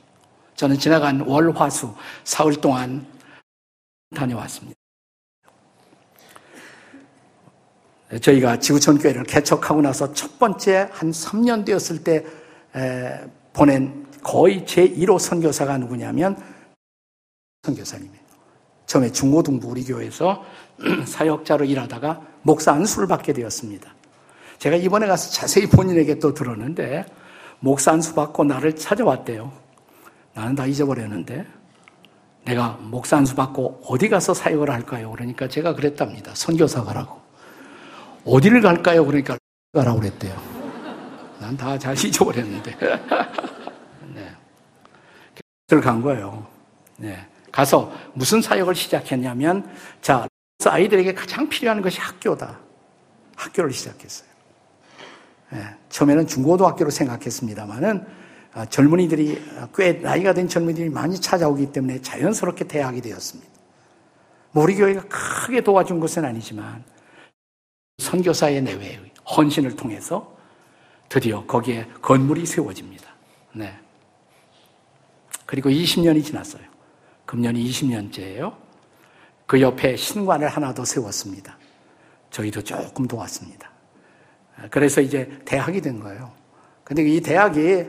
[0.56, 3.06] 저는 지나간 월, 화, 수 사흘 동안
[4.14, 4.77] 다녀왔습니다.
[8.20, 12.24] 저희가 지구촌 교회를 개척하고 나서 첫 번째 한 3년 되었을 때
[13.52, 16.36] 보낸 거의 제1호 선교사가 누구냐면
[17.64, 18.18] 선교사님이에요.
[18.86, 20.42] 처음에 중고등부 우리 교회에서
[21.06, 23.94] 사역자로 일하다가 목사 안수를 받게 되었습니다.
[24.58, 27.04] 제가 이번에 가서 자세히 본인에게 또 들었는데
[27.60, 29.52] 목사 안수 받고 나를 찾아왔대요.
[30.34, 31.46] 나는 다 잊어버렸는데
[32.44, 35.10] 내가 목사 안수 받고 어디 가서 사역을 할까요?
[35.12, 36.32] 그러니까 제가 그랬답니다.
[36.34, 37.27] 선교사 가라고.
[38.28, 39.04] 어디를 갈까요?
[39.04, 39.36] 그러니까
[39.72, 40.34] 가라고 그랬대요.
[41.40, 42.76] 난 다 잘 잊어버렸는데.
[44.14, 45.80] 네.
[45.80, 46.46] 간 거예요.
[46.96, 47.26] 네.
[47.52, 49.68] 가서 무슨 사역을 시작했냐면,
[50.02, 50.26] 자,
[50.64, 52.58] 아이들에게 가장 필요한 것이 학교다.
[53.36, 54.28] 학교를 시작했어요.
[55.54, 58.04] 예, 처음에는 중고등학교로 생각했습니다만은
[58.54, 59.40] 아, 젊은이들이
[59.76, 63.50] 꽤 나이가 된 젊은이들이 많이 찾아오기 때문에 자연스럽게 대학이 되었습니다.
[64.50, 66.82] 뭐 우리 교회가 크게 도와준 것은 아니지만
[67.98, 69.00] 선교사의 내외의
[69.36, 70.36] 헌신을 통해서
[71.08, 73.08] 드디어 거기에 건물이 세워집니다.
[73.52, 73.74] 네.
[75.46, 76.62] 그리고 20년이 지났어요.
[77.26, 78.54] 금년이 20년째예요.
[79.46, 81.58] 그 옆에 신관을 하나 더 세웠습니다.
[82.30, 83.70] 저희도 조금 도왔습니다.
[84.70, 86.32] 그래서 이제 대학이 된 거예요.
[86.84, 87.84] 근데 이 대학이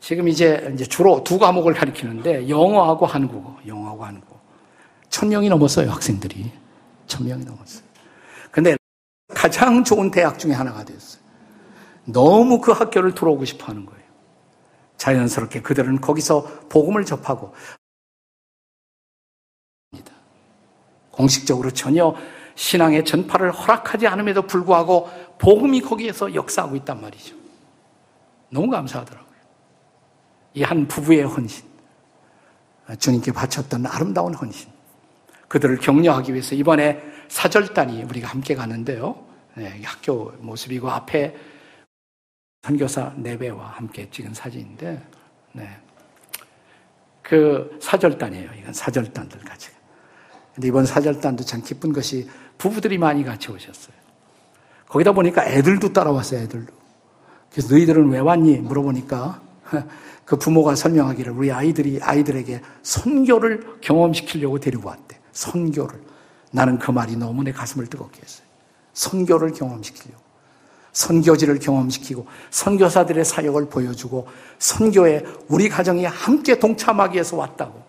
[0.00, 4.40] 지금 이제 주로 두 과목을 가리키는데 영어하고 한국어, 영어하고 한국어.
[5.08, 6.50] 천 명이 넘었어요, 학생들이.
[7.06, 7.89] 천 명이 넘었어요.
[9.40, 11.22] 가장 좋은 대학 중에 하나가 됐어요.
[12.04, 14.02] 너무 그 학교를 들어오고 싶어 하는 거예요.
[14.98, 17.54] 자연스럽게 그들은 거기서 복음을 접하고
[21.10, 22.14] 공식적으로 전혀
[22.54, 27.34] 신앙의 전파를 허락하지 않음에도 불구하고 복음이 거기에서 역사하고 있단 말이죠.
[28.50, 29.30] 너무 감사하더라고요.
[30.52, 31.64] 이 한 부부의 헌신.
[32.98, 34.68] 주님께 바쳤던 아름다운 헌신.
[35.48, 39.29] 그들을 격려하기 위해서 이번에 사절단이 우리가 함께 가는데요.
[39.54, 41.36] 네, 학교 모습이고 앞에
[42.62, 45.02] 선교사 네배와 함께 찍은 사진인데,
[45.52, 45.76] 네.
[47.22, 48.50] 그 사절단이에요.
[48.60, 49.70] 이건 사절단들 같이.
[50.54, 53.94] 근데 이번 사절단도 참 기쁜 것이 부부들이 많이 같이 오셨어요.
[54.88, 56.72] 거기다 보니까 애들도 따라왔어요, 애들도.
[57.50, 58.58] 그래서 너희들은 왜 왔니?
[58.58, 59.42] 물어보니까
[60.24, 65.18] 그 부모가 설명하기를 우리 아이들이 아이들에게 선교를 경험시키려고 데리고 왔대.
[65.32, 66.00] 선교를.
[66.52, 68.49] 나는 그 말이 너무 내 가슴을 뜨겁게 했어요.
[69.00, 70.20] 선교를 경험시키려고.
[70.92, 77.82] 선교지를 경험시키고 선교사들의 사역을 보여주고 선교에 우리 가정이 함께 동참하기 위해서 왔다고.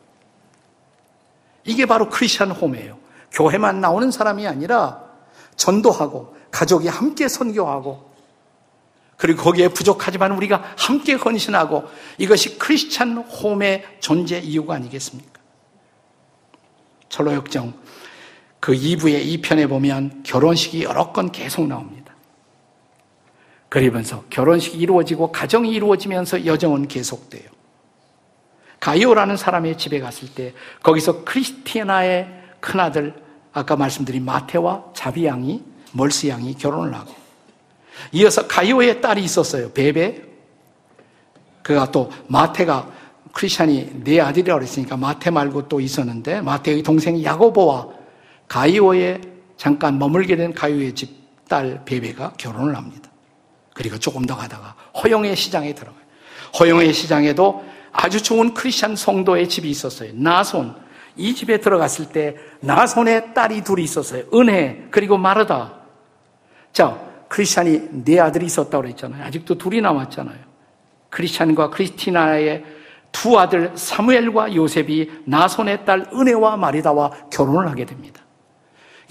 [1.65, 2.97] 이게 바로 크리스천 홈이에요.
[3.31, 5.03] 교회만 나오는 사람이 아니라
[5.55, 8.11] 전도하고 가족이 함께 선교하고
[9.17, 11.83] 그리고 거기에 부족하지만 우리가 함께 헌신하고
[12.17, 15.39] 이것이 크리스찬 홈의 존재 이유가 아니겠습니까?
[17.09, 17.73] 철로역정
[18.61, 22.13] 그 2부의 2편에 보면 결혼식이 여러 건 계속 나옵니다.
[23.67, 27.49] 그러면서 결혼식이 이루어지고 가정이 이루어지면서 여정은 계속돼요.
[28.79, 32.27] 가이오라는 사람의 집에 갔을 때 거기서 크리스티나의
[32.59, 33.15] 큰아들
[33.51, 37.13] 아까 말씀드린 마테와 자비양이 멀스양이 결혼을 하고
[38.11, 39.71] 이어서 가이오의 딸이 있었어요.
[39.71, 40.29] 베베.
[41.63, 42.91] 그가 또 마테가
[43.31, 48.00] 크리스찬이 네 아들이라고 그랬으니까 마테 말고 또 있었는데 마테의 동생 야고보와
[48.51, 49.21] 가이오에
[49.55, 53.11] 잠깐 머물게 된 가이오의 집 딸 베베가 결혼을 합니다.
[53.73, 56.01] 그리고 조금 더 가다가 허영의 시장에 들어가요.
[56.57, 60.13] 허영의 시장에도 아주 좋은 크리스찬 성도의 집이 있었어요.
[60.13, 60.73] 나손.
[61.17, 64.23] 이 집에 들어갔을 때 나손의 딸이 둘이 있었어요.
[64.33, 65.73] 은혜 그리고 마르다.
[66.71, 69.25] 자, 크리스찬이 네 아들이 있었다고 그랬잖아요.
[69.25, 70.39] 아직도 둘이 남았잖아요.
[71.09, 72.63] 크리스찬과 크리스티나의
[73.11, 78.21] 두 아들 사무엘과 요셉이 나손의 딸 은혜와 마리다와 결혼을 하게 됩니다.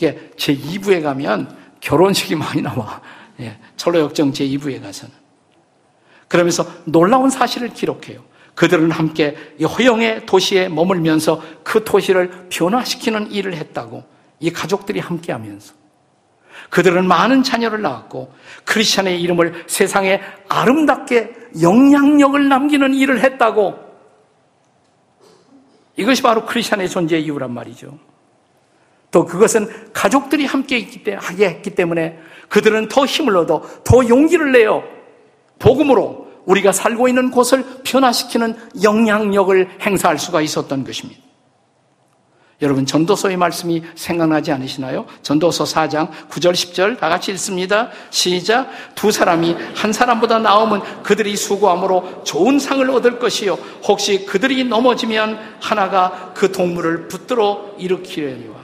[0.00, 3.02] 이게 제 2부에 가면 결혼식이 많이 나와.
[3.40, 5.14] 예, 철로역정 제 2부에 가서는.
[6.26, 8.24] 그러면서 놀라운 사실을 기록해요.
[8.54, 14.02] 그들은 함께 이 허영의 도시에 머물면서 그 도시를 변화시키는 일을 했다고
[14.40, 15.74] 이 가족들이 함께 하면서
[16.70, 18.32] 그들은 많은 자녀를 낳았고
[18.64, 23.90] 크리스천의 이름을 세상에 아름답게 영향력을 남기는 일을 했다고
[25.96, 28.09] 이것이 바로 크리스천의 존재의 이유란 말이죠.
[29.10, 32.18] 또 그것은 가족들이 함께 있기 때문에 하게 했기 때문에
[32.48, 34.82] 그들은 더 힘을 얻어 더 용기를 내어
[35.58, 41.20] 복음으로 우리가 살고 있는 곳을 변화시키는 영향력을 행사할 수가 있었던 것입니다.
[42.62, 45.06] 여러분 전도서의 말씀이 생각나지 않으시나요?
[45.22, 47.88] 전도서 4장 9절 10절 다 같이 읽습니다.
[48.10, 48.68] 시작.
[48.94, 53.54] 두 사람이 한 사람보다 나오면 그들이 수고함으로 좋은 상을 얻을 것이요.
[53.84, 58.59] 혹시 그들이 넘어지면 하나가 그 동물을 붙들어 일으키려니와.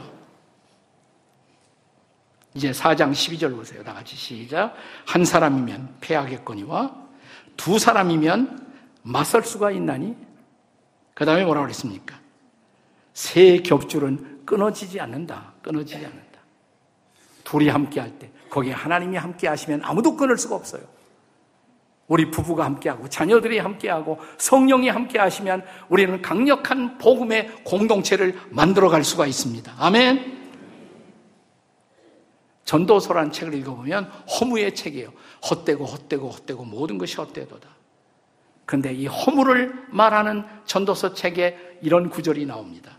[2.57, 3.85] 이제 4장 12절 보세요.
[3.85, 4.75] 다 같이 시작.
[5.05, 6.91] 한 사람이면 패하겠거니와
[7.59, 8.67] 두 사람이면
[9.03, 10.17] 맞설 수가 있나니?
[11.13, 12.19] 그 다음에 뭐라고 그랬습니까?
[13.13, 15.53] 새 겹줄은 끊어지지 않는다.
[15.61, 16.41] 끊어지지 않는다.
[17.45, 20.83] 둘이 함께 할 때, 거기에 하나님이 함께 하시면 아무도 끊을 수가 없어요.
[22.09, 29.27] 우리 부부가 함께하고 자녀들이 함께하고 성령이 함께 하시면 우리는 강력한 복음의 공동체를 만들어 갈 수가
[29.27, 29.75] 있습니다.
[29.79, 30.36] 아멘.
[32.67, 35.11] 전도서라는 책을 읽어보면 허무의 책이에요.
[35.49, 37.69] 헛되고 헛되고 헛되고 모든 것이 헛되도다.
[38.67, 42.99] 근데 이 허무를 말하는 전도서 책에 이런 구절이 나옵니다.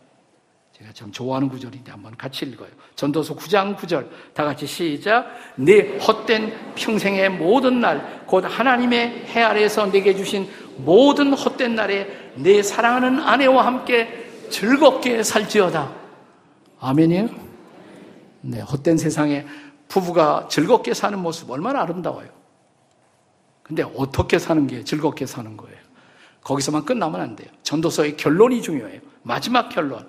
[0.71, 2.69] 제가 참 좋아하는 구절인데 한번 같이 읽어요.
[2.95, 5.27] 전도서 9장 9절 다 같이 시작.
[5.55, 12.61] 내 헛된 평생의 모든 날, 곧 하나님의 해 아래에서 내게 주신 모든 헛된 날에 내
[12.61, 15.91] 사랑하는 아내와 함께 즐겁게 살지어다.
[16.79, 17.46] 아멘이에요?
[18.47, 19.45] 네, 헛된 세상에
[19.89, 22.29] 부부가 즐겁게 사는 모습 얼마나 아름다워요.
[23.61, 25.77] 근데 어떻게 사는 게 즐겁게 사는 거예요?
[26.43, 27.49] 거기서만 끝나면 안 돼요.
[27.63, 29.01] 전도서의 결론이 중요해요.
[29.23, 30.07] 마지막 결론.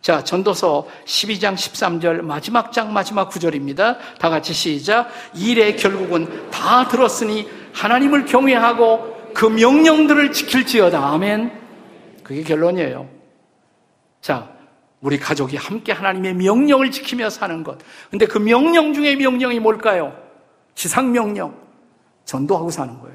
[0.00, 3.98] 자, 전도서 12장 13절 마지막 장 마지막 구절입니다.
[4.18, 5.10] 다 같이 시작.
[5.34, 11.06] 일의 결국은 다 들었으니 하나님을 경외하고 그 명령들을 지킬지어다.
[11.06, 11.52] 아멘.
[12.22, 13.06] 그게 결론이에요.
[14.22, 14.53] 자,
[15.04, 17.78] 우리 가족이 함께 하나님의 명령을 지키며 사는 것.
[18.10, 20.16] 근데 그 명령 중에 명령이 뭘까요?
[20.74, 21.54] 지상 명령.
[22.24, 23.14] 전도하고 사는 거예요.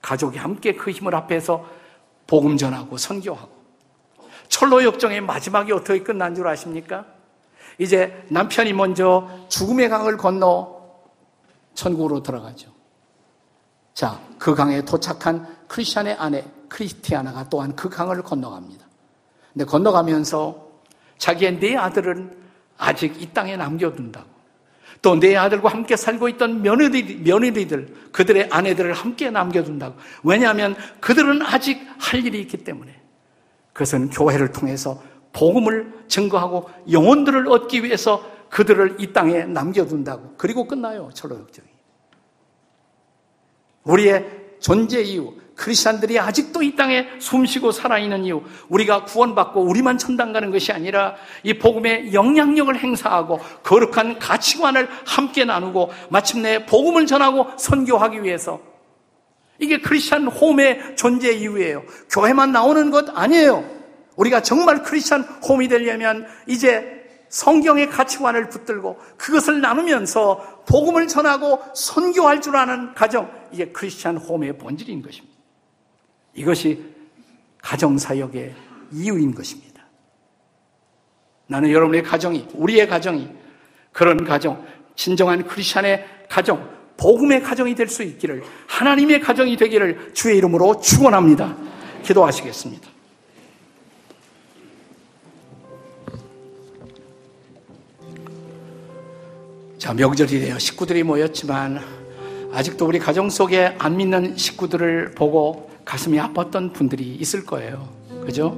[0.00, 1.66] 가족이 함께 그 힘을 앞에서
[2.26, 3.50] 복음 전하고 선교하고.
[4.48, 7.04] 철로 역정의 마지막이 어떻게 끝난 줄 아십니까?
[7.76, 10.74] 이제 남편이 먼저 죽음의 강을 건너
[11.74, 12.70] 천국으로 들어가죠.
[13.92, 18.86] 자, 그 강에 도착한 크리스찬의 아내 크리스티아나가 또한 그 강을 건너갑니다.
[19.52, 20.69] 근데 건너가면서
[21.20, 22.34] 자기의 네 아들은
[22.78, 24.28] 아직 이 땅에 남겨둔다고.
[25.02, 29.96] 또네 아들과 함께 살고 있던 며느리, 며느리들, 그들의 아내들을 함께 남겨둔다고.
[30.24, 33.00] 왜냐하면 그들은 아직 할 일이 있기 때문에.
[33.72, 35.00] 그것은 교회를 통해서
[35.32, 40.34] 복음을 증거하고 영혼들을 얻기 위해서 그들을 이 땅에 남겨둔다고.
[40.36, 41.68] 그리고 끝나요, 철로 역정이.
[43.84, 44.26] 우리의
[44.58, 50.72] 존재 이유, 크리스천들이 아직도 이 땅에 숨쉬고 살아있는 이유, 우리가 구원받고 우리만 천당 가는 것이
[50.72, 58.60] 아니라 이 복음의 영향력을 행사하고 거룩한 가치관을 함께 나누고 마침내 복음을 전하고 선교하기 위해서
[59.58, 61.82] 이게 크리스천 홈의 존재 이유예요.
[62.10, 63.62] 교회만 나오는 것 아니에요.
[64.16, 72.56] 우리가 정말 크리스천 홈이 되려면 이제 성경의 가치관을 붙들고 그것을 나누면서 복음을 전하고 선교할 줄
[72.56, 75.29] 아는 가정, 이게 크리스천 홈의 본질인 것입니다.
[76.34, 76.82] 이것이
[77.62, 78.54] 가정사역의
[78.92, 79.84] 이유인 것입니다.
[81.46, 83.28] 나는 여러분의 가정이, 우리의 가정이
[83.92, 84.64] 그런 가정,
[84.94, 91.56] 진정한 크리스천의 가정, 복음의 가정이 될 수 있기를 하나님의 가정이 되기를 주의 이름으로 축원합니다.
[92.04, 92.88] 기도하시겠습니다.
[99.78, 101.80] 자, 명절이 되어 식구들이 모였지만
[102.52, 107.88] 아직도 우리 가정 속에 안 믿는 식구들을 보고 가슴이 아팠던 분들이 있을 거예요.
[108.24, 108.56] 그죠?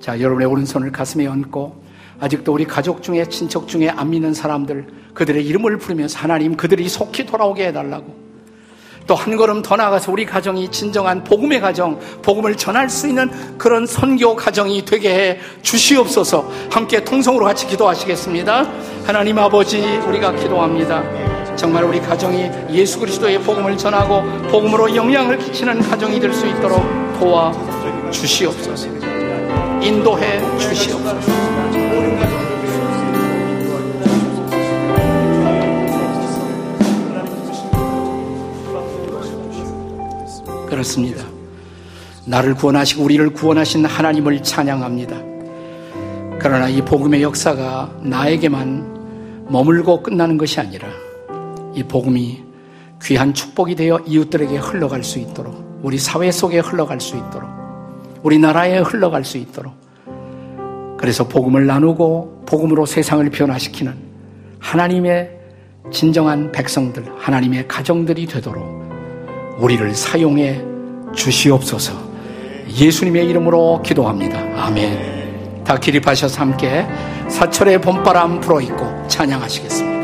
[0.00, 1.84] 자, 여러분의 오른손을 가슴에 얹고
[2.20, 7.26] 아직도 우리 가족 중에 친척 중에 안 믿는 사람들 그들의 이름을 부르면서 하나님 그들이 속히
[7.26, 8.26] 돌아오게 해달라고
[9.06, 13.86] 또 한 걸음 더 나아가서 우리 가정이 진정한 복음의 가정, 복음을 전할 수 있는 그런
[13.86, 18.68] 선교 가정이 되게 해 주시옵소서 함께 통성으로 같이 기도하시겠습니다.
[19.06, 21.35] 하나님 아버지 우리가 기도합니다.
[21.56, 26.82] 정말 우리 가정이 예수 그리스도의 복음을 전하고 복음으로 영향을 끼치는 가정이 될 수 있도록
[27.18, 27.52] 도와
[28.10, 28.88] 주시옵소서.
[29.80, 31.16] 인도해 주시옵소서.
[40.68, 41.24] 그렇습니다.
[42.26, 45.16] 나를 구원하시고 우리를 구원하신 하나님을 찬양합니다.
[46.38, 50.88] 그러나 이 복음의 역사가 나에게만 머물고 끝나는 것이 아니라
[51.76, 52.42] 이 복음이
[53.02, 57.48] 귀한 축복이 되어 이웃들에게 흘러갈 수 있도록 우리 사회 속에 흘러갈 수 있도록
[58.22, 59.74] 우리나라에 흘러갈 수 있도록
[60.96, 63.94] 그래서 복음을 나누고 복음으로 세상을 변화시키는
[64.58, 65.36] 하나님의
[65.92, 68.64] 진정한 백성들, 하나님의 가정들이 되도록
[69.58, 70.62] 우리를 사용해
[71.14, 71.92] 주시옵소서.
[72.68, 74.40] 예수님의 이름으로 기도합니다.
[74.56, 75.62] 아멘.
[75.64, 76.86] 다 기립하셔서 함께
[77.28, 79.95] 사철의 봄바람 불어있고 찬양하시겠습니다.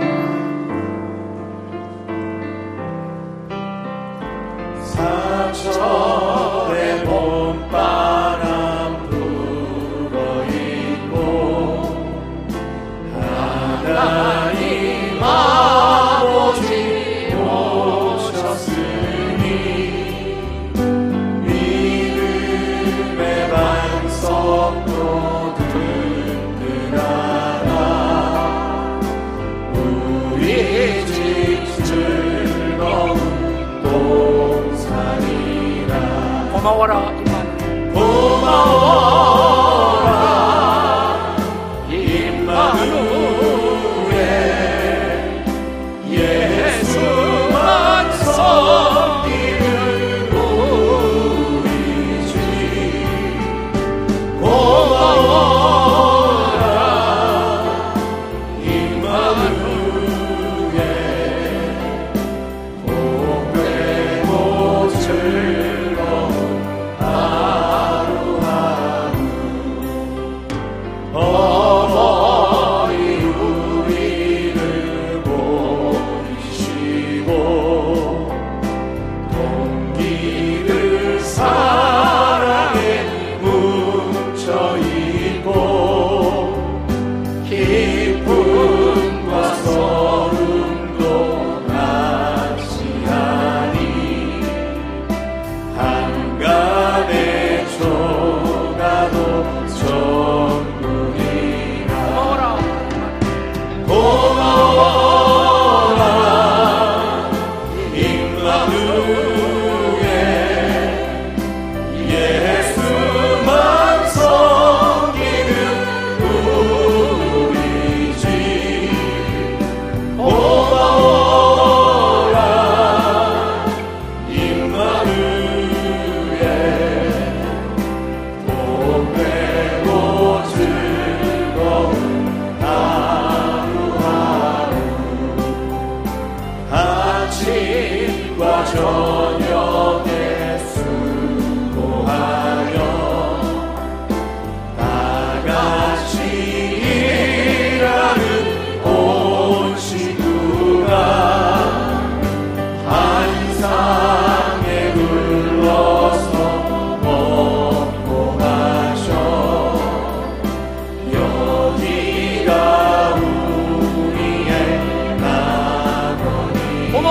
[36.62, 39.01] 고마워라 이만 고마워.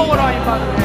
[0.01, 0.80] 먹어라 이 말을.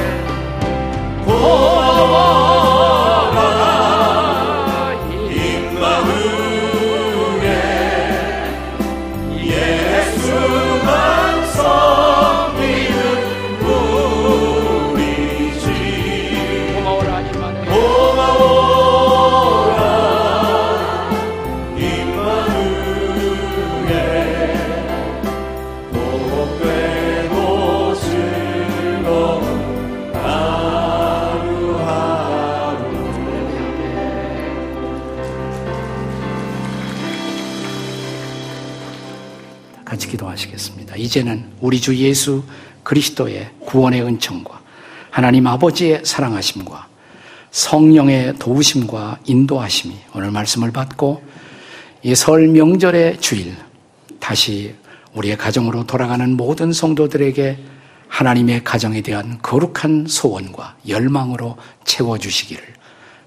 [41.17, 42.45] 이제는 우리 주 예수
[42.83, 44.61] 그리스도의 구원의 은총과
[45.11, 46.89] 하나님 아버지의 사랑하심과
[47.51, 51.23] 성령의 도우심과 인도하심이 오늘 말씀을 받고
[52.03, 53.57] 이 설 명절의 주일
[54.21, 54.75] 다시
[55.15, 57.59] 우리의 가정으로 돌아가는 모든 성도들에게
[58.09, 62.63] 하나님의 가정에 대한 거룩한 소원과 열망으로 채워주시기를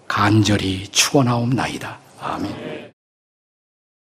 [0.07, 1.97] 간절히 축원하옵나이다.
[2.21, 2.88] 아멘.